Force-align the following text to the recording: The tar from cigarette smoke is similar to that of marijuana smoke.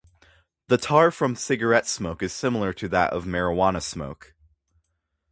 The 0.67 0.79
tar 0.79 1.11
from 1.11 1.35
cigarette 1.35 1.85
smoke 1.85 2.23
is 2.23 2.33
similar 2.33 2.73
to 2.73 2.87
that 2.87 3.13
of 3.13 3.25
marijuana 3.25 3.83
smoke. 3.83 4.33